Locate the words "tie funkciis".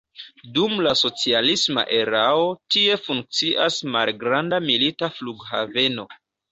2.77-3.81